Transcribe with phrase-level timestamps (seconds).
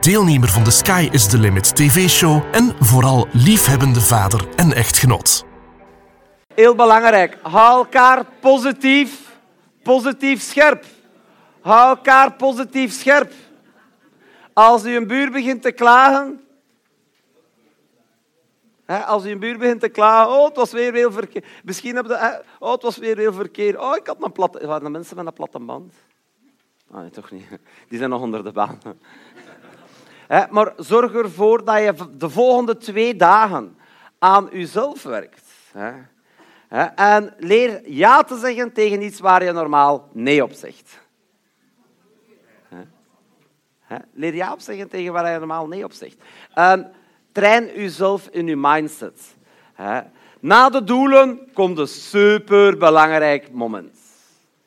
[0.00, 5.44] deelnemer van de Sky is the Limit TV-show en vooral liefhebbende vader en echtgenoot.
[6.54, 7.38] Heel belangrijk.
[7.42, 9.36] Hou elkaar positief,
[9.82, 10.84] positief scherp.
[11.60, 13.32] Hou elkaar positief scherp.
[14.52, 16.40] Als u een buur begint te klagen,
[18.86, 21.44] als u een buur begint te klagen, oh, het was weer heel verkeer.
[21.64, 23.80] Misschien heb je, oh, het was weer heel verkeer.
[23.80, 24.66] Oh, ik had een platte...
[24.66, 25.94] Waren er mensen met een platte band?
[26.90, 27.46] Ah, nee, toch niet.
[27.88, 28.78] Die zijn nog onder de baan.
[30.28, 33.76] Maar zorg ervoor dat je de volgende twee dagen
[34.18, 35.46] aan jezelf werkt.
[36.94, 41.00] En leer ja te zeggen tegen iets waar je normaal nee op zegt.
[44.12, 46.16] Leer ja op zeggen tegen waar je normaal nee op zegt.
[46.54, 46.92] En
[47.32, 49.36] train jezelf in je mindset.
[50.40, 53.96] Na de doelen komt een superbelangrijk moment.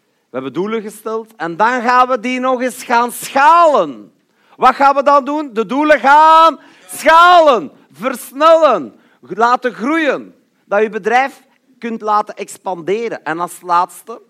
[0.04, 4.14] We hebben doelen gesteld en dan gaan we die nog eens gaan schalen.
[4.56, 5.54] Wat gaan we dan doen?
[5.54, 10.36] De doelen gaan schalen, versnellen, laten groeien.
[10.66, 11.42] Dat je bedrijf
[11.80, 13.24] kunt laten expanderen.
[13.24, 14.22] En als laatste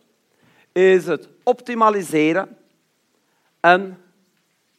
[0.71, 2.57] is het optimaliseren
[3.59, 4.01] en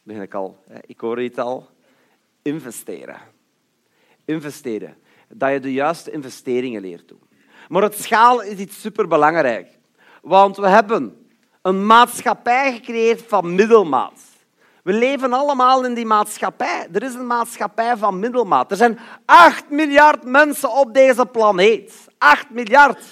[0.03, 1.69] begin ik al, ik hoor het al,
[2.41, 3.17] investeren.
[4.25, 4.97] Investeren.
[5.27, 7.21] Dat je de juiste investeringen leert doen.
[7.69, 9.67] Maar het schaal is iets superbelangrijk.
[10.21, 11.27] Want we hebben
[11.61, 14.21] een maatschappij gecreëerd van middelmaat.
[14.83, 16.87] We leven allemaal in die maatschappij.
[16.91, 18.71] Er is een maatschappij van middelmaat.
[18.71, 22.07] Er zijn 8 miljard mensen op deze planeet.
[22.17, 23.03] 8 miljard.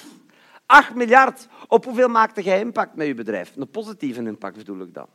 [0.66, 1.48] 8 miljard.
[1.68, 3.56] Op hoeveel maakte jij impact met je bedrijf?
[3.56, 5.08] Een positieve impact bedoel ik dan.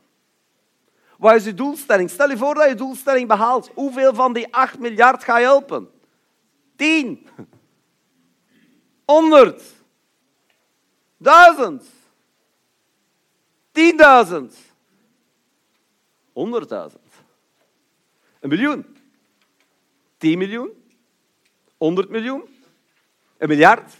[1.17, 2.09] Wat is je doelstelling?
[2.09, 3.71] Stel je voor dat je doelstelling behaalt.
[3.73, 5.89] Hoeveel van die 8 miljard ga je helpen?
[6.75, 7.27] 10.
[9.05, 9.63] 100.
[11.17, 11.83] 1000.
[13.71, 14.66] 10.000.
[16.37, 16.99] 100.000.
[18.39, 18.97] Een miljoen.
[20.17, 20.69] 10 miljoen.
[21.77, 22.43] 100 miljoen.
[23.37, 23.95] Een miljard.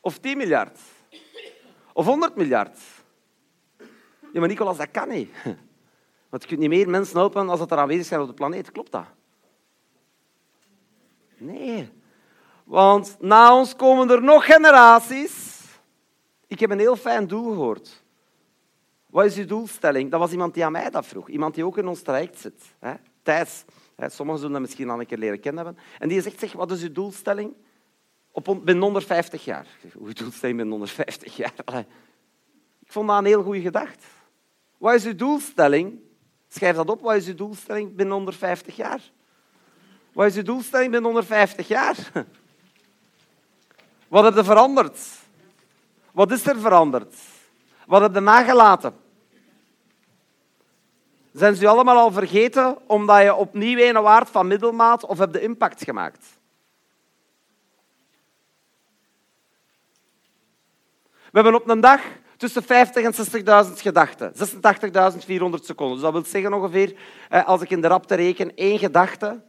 [0.00, 0.78] Of 10 miljard.
[1.92, 2.78] Of 100 miljard.
[4.32, 5.30] Ja, maar Nicolas, dat kan niet.
[6.28, 8.72] Want je kunt niet meer mensen helpen als dat er aanwezig zijn op de planeet.
[8.72, 9.06] Klopt dat?
[11.36, 11.90] Nee.
[12.64, 15.62] Want na ons komen er nog generaties.
[16.46, 18.03] Ik heb een heel fijn doel gehoord.
[19.14, 20.10] Wat is uw doelstelling?
[20.10, 21.28] Dat was iemand die aan mij dat vroeg.
[21.28, 22.62] Iemand die ook in ons traject zit.
[22.78, 22.94] Hè?
[23.22, 23.64] Thijs.
[23.96, 25.82] Sommigen zullen dat misschien al een keer leren kennen hebben.
[25.98, 27.54] En die zegt, zeg, wat is uw doelstelling?
[28.30, 29.60] Op, binnen 150 jaar.
[29.64, 31.52] Ik zeg, Hoe doelstelling binnen 150 jaar?
[32.84, 34.06] Ik vond dat een heel goede gedachte.
[34.78, 36.00] Wat is uw doelstelling?
[36.48, 37.00] Schrijf dat op.
[37.00, 39.00] Wat is uw doelstelling binnen 150 jaar?
[40.12, 41.96] Wat is uw doelstelling binnen 150 jaar?
[44.08, 44.98] Wat heb je veranderd?
[46.12, 47.14] Wat is er veranderd?
[47.86, 49.02] Wat heb je nagelaten?
[51.34, 55.34] Zijn ze u allemaal al vergeten omdat je opnieuw een waard van middelmaat of heb
[55.34, 56.38] je impact gemaakt?
[61.30, 62.00] We hebben op een dag
[62.36, 64.32] tussen 50 en 60.000 gedachten.
[64.32, 65.94] 86.400 seconden.
[65.94, 66.96] Dus dat wil zeggen ongeveer,
[67.28, 69.42] eh, als ik in de rapte reken, één gedachte,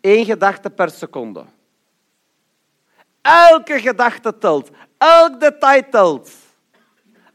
[0.00, 1.44] één gedachte per seconde.
[3.22, 4.70] Elke gedachte telt.
[4.98, 6.30] Elk detail telt.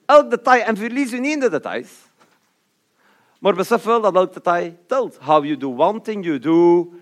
[0.05, 0.63] Elk detail.
[0.63, 1.89] En verlies u niet in de details.
[3.43, 5.17] Maar besef wel dat elk detail telt.
[5.17, 6.93] How you do one thing, you do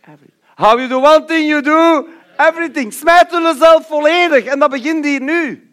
[0.00, 0.32] everything.
[0.54, 2.92] How you do one thing, you do everything.
[2.92, 4.44] Smijt jezelf volledig.
[4.44, 5.70] En dat begint hier nu.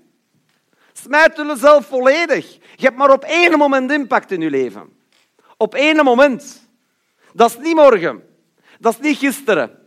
[0.94, 2.54] Smijt jezelf volledig.
[2.76, 4.94] Je hebt maar op één moment impact in je leven.
[5.58, 6.70] Op één moment.
[7.34, 8.24] Dat is niet morgen.
[8.80, 9.80] Dat is niet gisteren.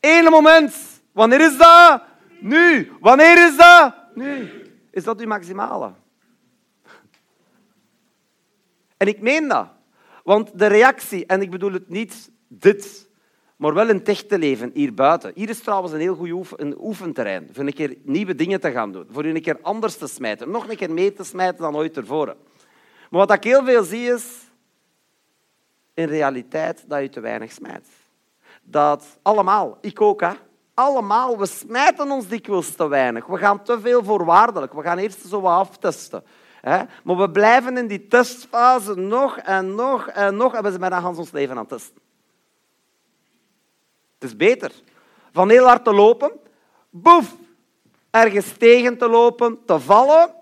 [0.00, 0.74] Eén moment.
[1.12, 2.02] Wanneer is dat?
[2.40, 2.92] Nu.
[3.00, 3.94] Wanneer is dat?
[4.14, 4.62] Nu.
[4.90, 5.92] Is dat uw maximale?
[8.98, 9.66] En ik meen dat.
[10.24, 13.08] Want de reactie, en ik bedoel het niet dit,
[13.56, 15.32] maar wel het echte leven, hier buiten.
[15.34, 18.70] Hier is trouwens een heel goed oef- een oefenterrein voor een keer nieuwe dingen te
[18.70, 19.06] gaan doen.
[19.10, 20.50] Voor een keer anders te smijten.
[20.50, 22.36] Nog een keer meer te smijten dan ooit tevoren.
[23.10, 24.24] Maar wat ik heel veel zie is,
[25.94, 27.86] in realiteit, dat je te weinig smijt.
[28.62, 30.32] Dat allemaal, ik ook, hè.
[30.74, 33.26] Allemaal, we smijten ons dikwijls te weinig.
[33.26, 34.72] We gaan te veel voorwaardelijk.
[34.72, 36.24] We gaan eerst zo wat aftesten.
[36.62, 40.54] Maar we blijven in die testfase nog en nog en nog.
[40.54, 42.02] En we zijn bijna ons leven aan het testen.
[44.18, 44.72] Het is beter.
[45.32, 46.32] Van heel hard te lopen,
[46.90, 47.34] boef,
[48.10, 50.34] ergens tegen te lopen, te vallen,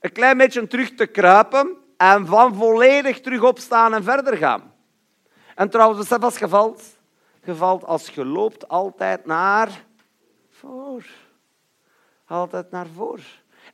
[0.00, 4.72] een klein beetje terug te kruipen en van volledig terug opstaan en verder gaan.
[5.54, 6.82] En trouwens, besef als je valt,
[7.44, 9.84] je valt als je loopt altijd naar
[10.50, 11.04] voor.
[12.26, 13.20] Altijd naar voor.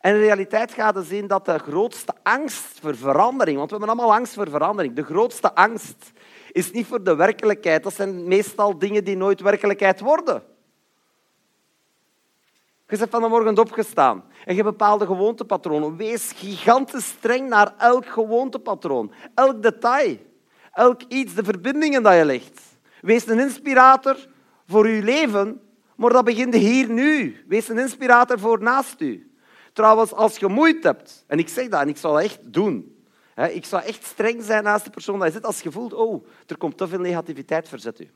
[0.04, 3.96] En in realiteit gaat het zien dat de grootste angst voor verandering, want we hebben
[3.96, 6.12] allemaal angst voor verandering, de grootste angst
[6.52, 7.82] is niet voor de werkelijkheid.
[7.82, 10.42] Dat zijn meestal dingen die nooit werkelijkheid worden.
[12.88, 15.96] Je bent van de morgen opgestaan en je hebt bepaalde gewoontepatronen.
[15.96, 20.16] Wees gigantisch streng naar elk gewoontepatroon, elk detail,
[20.72, 22.60] elk iets, de verbindingen dat je legt.
[23.00, 24.16] Wees een inspirator
[24.66, 25.60] voor je leven,
[25.96, 27.44] maar dat begint hier nu.
[27.48, 29.28] Wees een inspirator voor naast u.
[29.74, 33.04] Trouwens, als je moeite hebt, en ik zeg dat en ik zal dat echt doen,
[33.50, 36.26] ik zou echt streng zijn naast de persoon dat je zit als je voelt, oh,
[36.46, 38.10] er komt te veel negativiteit, verzet u.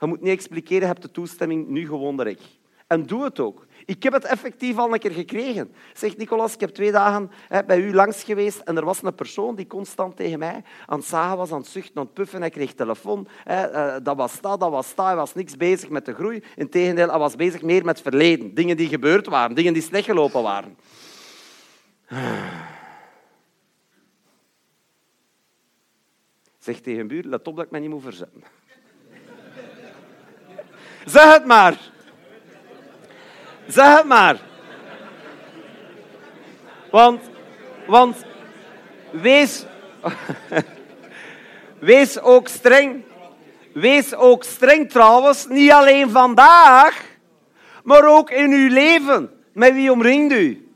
[0.00, 2.42] Je moet niet expliceren, je hebt de toestemming, nu gewoon direct.
[2.86, 3.66] En doe het ook.
[3.84, 5.74] Ik heb het effectief al een keer gekregen.
[5.92, 7.30] Zegt Nicolas, ik heb twee dagen
[7.66, 11.08] bij u langs geweest en er was een persoon die constant tegen mij aan het
[11.08, 12.40] zagen was, aan het zuchten, aan puffen.
[12.40, 13.28] Hij kreeg telefoon.
[13.44, 15.06] Eh, dat was dat, dat was dat.
[15.06, 16.42] Hij was niks bezig met de groei.
[16.54, 18.54] Integendeel, hij was bezig meer met verleden.
[18.54, 20.76] Dingen die gebeurd waren, dingen die slecht gelopen waren.
[26.58, 28.42] Zeg tegen een buur, let op dat ik me niet moet verzetten.
[31.04, 31.94] zeg het maar.
[33.66, 34.40] Zeg het maar.
[36.90, 37.20] Want,
[37.86, 38.24] want
[39.10, 39.64] wees,
[41.78, 43.04] wees ook streng.
[43.72, 47.04] Wees ook streng trouwens, niet alleen vandaag,
[47.84, 49.30] maar ook in uw leven.
[49.52, 50.72] Met wie omringt u?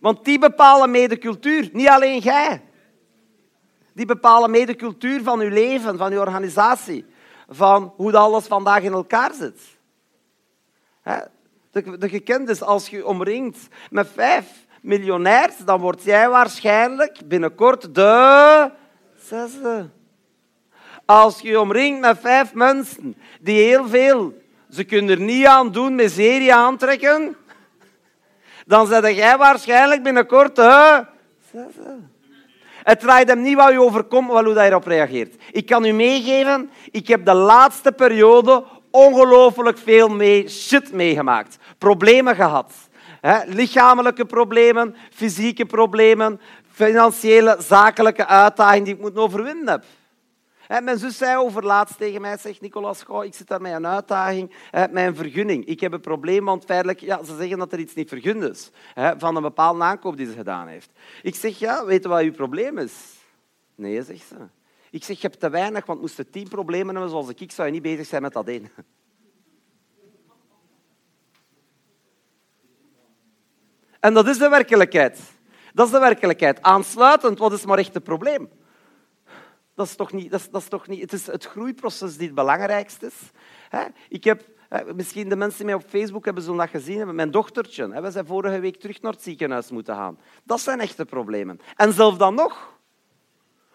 [0.00, 2.62] Want die bepalen mee de cultuur, niet alleen jij.
[3.92, 7.04] Die bepalen mee de cultuur van uw leven, van uw organisatie,
[7.48, 9.60] van hoe dat alles vandaag in elkaar zit.
[11.82, 13.58] De gekend is, als je omringt
[13.90, 14.46] met vijf
[14.80, 18.70] miljonairs, dan word jij waarschijnlijk binnenkort de
[19.16, 19.88] zesde.
[21.04, 25.94] Als je omringt met vijf mensen die heel veel, ze kunnen er niet aan doen,
[25.94, 27.36] miserie aantrekken,
[28.66, 31.06] dan zet jij waarschijnlijk binnenkort de
[31.52, 31.96] zesde.
[32.84, 35.34] Het draait hem niet wat je overkomt, maar hoe je erop reageert.
[35.52, 41.58] Ik kan u meegeven, ik heb de laatste periode ongelooflijk veel mee, shit meegemaakt.
[41.78, 42.72] Problemen gehad.
[43.46, 49.84] lichamelijke problemen, fysieke problemen, financiële, zakelijke uitdagingen die ik moet overwinnen heb.
[50.82, 54.54] mijn zus zei overlaatst tegen mij, zegt Nicolas, goh, ik zit daar met een uitdaging,
[54.70, 55.64] met een vergunning.
[55.64, 58.70] Ik heb een probleem, want feitelijk, ja, ze zeggen dat er iets niet vergund is
[59.18, 60.90] van een bepaalde aankoop die ze gedaan heeft.
[61.22, 62.92] Ik zeg, ja, weet je wat uw probleem is?
[63.74, 64.36] Nee, zegt ze.
[64.94, 67.72] Ik zeg, je hebt te weinig, want moesten tien problemen hebben zoals ik, zou je
[67.72, 68.70] niet bezig zijn met dat één.
[74.00, 75.20] En dat is de werkelijkheid.
[75.72, 76.62] Dat is de werkelijkheid.
[76.62, 78.48] Aansluitend, wat is maar echt het probleem?
[79.74, 82.26] Dat is toch niet, dat is, dat is toch niet, het is het groeiproces die
[82.26, 83.30] het belangrijkste is.
[84.08, 84.48] Ik heb,
[84.94, 88.00] misschien de mensen die mij op Facebook hebben zondag gezien mijn dochtertje.
[88.00, 90.18] We zijn vorige week terug naar het ziekenhuis moeten gaan.
[90.44, 91.60] Dat zijn echte problemen.
[91.76, 92.73] En zelf dan nog,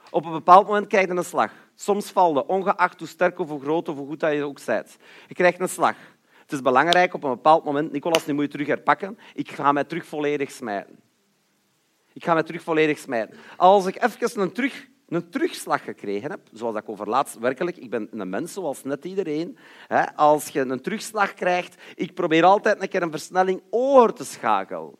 [0.09, 1.51] op een bepaald moment krijg je een slag.
[1.75, 4.65] Soms valt je, ongeacht hoe sterk of hoe groot of hoe goed dat je ook
[4.65, 4.97] bent.
[5.27, 5.95] Je krijgt een slag.
[6.41, 9.17] Het is belangrijk op een bepaald moment, Nicolas, nu moet je terug herpakken.
[9.33, 10.99] Ik ga mij terug volledig smijten.
[12.13, 13.37] Ik ga mij terug volledig smijten.
[13.57, 18.07] Als ik even een, terug, een terugslag gekregen heb, zoals ik overlaatst werkelijk, ik ben
[18.11, 19.57] een mens zoals net iedereen.
[19.87, 24.25] Hè, als je een terugslag krijgt, ik probeer altijd een keer een versnelling over te
[24.25, 24.95] schakelen.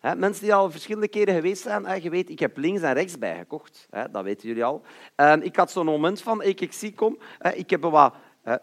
[0.00, 3.88] Mensen die al verschillende keren geweest zijn, je weet, ik heb links en rechts bijgekocht.
[4.10, 4.82] Dat weten jullie al.
[5.40, 7.18] ik had zo'n moment van, ik, ik zie, kom,
[7.54, 8.14] ik heb wat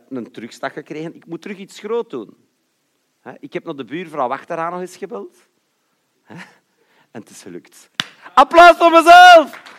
[0.10, 1.16] een terugslag gekregen.
[1.16, 2.38] Ik moet terug iets groot doen.
[3.40, 5.38] Ik heb naar de buurvrouw achteraan nog eens gebeld.
[7.12, 7.90] En het is gelukt.
[8.34, 9.76] Applaus voor mezelf!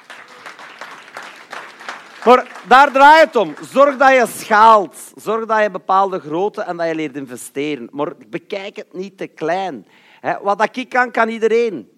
[2.25, 3.55] Maar daar draait het om.
[3.62, 5.12] Zorg dat je schaalt.
[5.15, 7.88] Zorg dat je bepaalde grootte en dat je leert investeren.
[7.93, 9.87] Maar bekijk het niet te klein.
[10.42, 11.90] Wat ik kan, kan iedereen.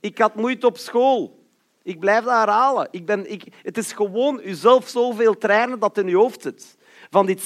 [0.00, 1.44] Ik had moeite op school.
[1.82, 2.88] Ik blijf dat herhalen.
[2.90, 6.76] Ik ben, ik, het is gewoon jezelf zoveel trainen dat in je hoofd zit
[7.10, 7.42] van die 60.000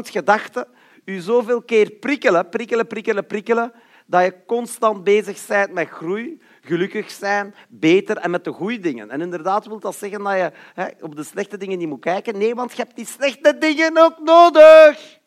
[0.00, 0.66] gedachten
[1.04, 3.72] u zoveel keer prikkelen, prikkelen, prikkelen, prikkelen,
[4.06, 9.10] dat je constant bezig bent met groei, gelukkig zijn, beter en met de goede dingen.
[9.10, 10.52] En inderdaad wil dat zeggen dat je
[11.00, 12.38] op de slechte dingen niet moet kijken.
[12.38, 15.17] Nee, want je hebt die slechte dingen ook nodig.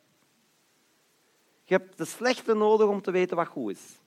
[1.72, 4.00] Je hebt de slechte nodig om te weten wat goed is.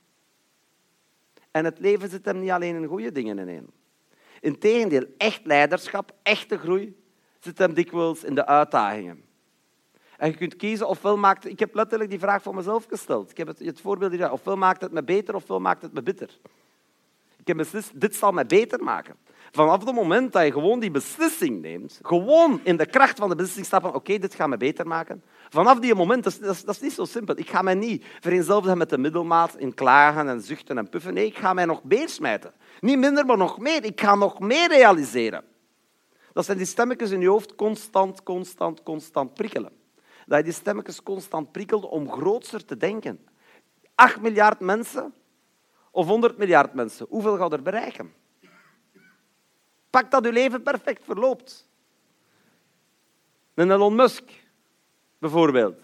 [1.50, 3.70] En het leven zit hem niet alleen in goede dingen in.
[4.40, 6.96] Integendeel, echt leiderschap, echte groei,
[7.40, 9.24] zit hem dikwijls in de uitdagingen.
[10.16, 11.44] En je kunt kiezen ofwel maakt...
[11.44, 13.30] Ik heb letterlijk die vraag voor mezelf gesteld.
[13.30, 14.32] Ik heb het, voorbeeld hier.
[14.32, 16.38] Ofwel maakt het me beter, ofwel maakt het me bitter.
[17.36, 19.16] Ik heb beslist, dit zal mij beter maken.
[19.54, 23.34] Vanaf het moment dat je gewoon die beslissing neemt, gewoon in de kracht van de
[23.34, 25.22] beslissing stappen, oké, dit gaat me beter maken.
[25.48, 27.38] Vanaf die moment, dat is, dat, is, niet zo simpel.
[27.38, 31.14] Ik ga mij niet vereenzelvigen met de middelmaat in klagen en zuchten en puffen.
[31.14, 32.52] Nee, ik ga mij nog meer smijten.
[32.80, 33.84] Niet minder, maar nog meer.
[33.84, 35.44] Ik ga nog meer realiseren.
[36.32, 39.72] Dat zijn die stemmetjes in je hoofd constant, constant, constant prikkelen.
[40.26, 43.26] Dat je die stemmetjes constant prikkelt om grootser te denken.
[43.94, 45.14] 8 miljard mensen
[45.90, 48.22] of 100 miljard mensen, hoeveel gaat er bereiken?
[49.94, 51.68] Pak dat je leven perfect verloopt.
[53.54, 54.30] Een Elon Musk,
[55.18, 55.78] bijvoorbeeld.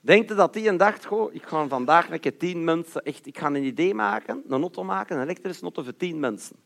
[0.00, 3.46] Denkt dat die een dacht, goh, ik ga vandaag met tien mensen, echt, ik ga
[3.46, 6.56] een idee maken, een auto maken, een elektrische auto voor tien mensen.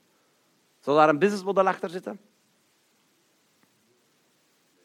[0.80, 2.20] Zou daar een businessmodel achter zitten?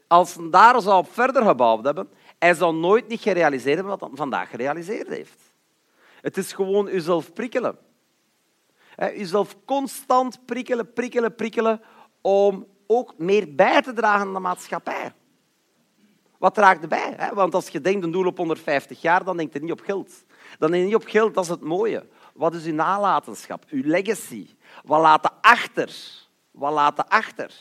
[0.07, 4.09] Als hij daar zou op verder gebouwd hebben, hij zou nooit niet gerealiseerd hebben wat
[4.09, 5.41] hij vandaag gerealiseerd heeft.
[6.21, 7.77] Het is gewoon jezelf prikkelen.
[8.97, 11.81] Jezelf constant prikkelen, prikkelen, prikkelen
[12.21, 15.13] om ook meer bij te dragen aan de maatschappij.
[16.37, 17.31] Wat draagt erbij?
[17.33, 20.25] Want als je denkt een doel op 150 jaar, dan denkt je niet op geld.
[20.59, 22.07] Dan denk je niet op geld, dat is het mooie.
[22.33, 24.47] Wat is uw nalatenschap, uw legacy?
[24.83, 25.95] Wat laat je achter?
[26.51, 27.51] Wat laat je achter?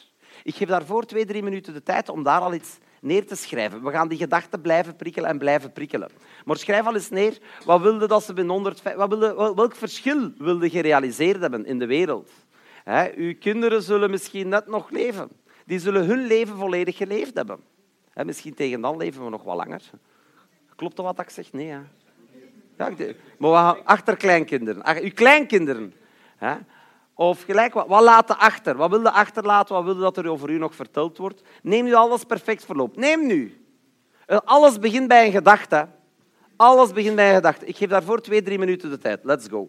[0.43, 3.83] Ik geef daarvoor twee, drie minuten de tijd om daar al iets neer te schrijven.
[3.83, 6.11] We gaan die gedachten blijven prikkelen en blijven prikkelen.
[6.45, 8.83] Maar schrijf al eens neer, wat wilde dat ze binnen 100...
[8.83, 12.31] Wat wilde, welk verschil wilde je gerealiseerd hebben in de wereld?
[13.15, 15.29] Uw kinderen zullen misschien net nog leven.
[15.65, 17.61] Die zullen hun leven volledig geleefd hebben.
[18.11, 19.83] He, misschien tegen dan leven we nog wat langer.
[20.77, 21.53] Klopt dat wat ik zeg?
[21.53, 21.67] Nee.
[21.67, 21.85] Ja,
[23.39, 25.03] maar we gaan achterkleinkinderen.
[25.03, 25.95] Uw kleinkinderen.
[27.19, 28.77] Of gelijk, wat, wat laten achter?
[28.77, 29.75] Wat wil je achterlaten?
[29.75, 31.43] Wat wil dat er over u nog verteld wordt?
[31.63, 32.97] Neem nu alles perfect verloop.
[32.97, 33.67] Neem nu.
[34.27, 35.89] Eh, alles begint bij een gedachte.
[36.57, 37.67] Alles begint bij een gedachte.
[37.67, 39.25] Ik geef daarvoor twee, drie minuten de tijd.
[39.25, 39.69] Let's go.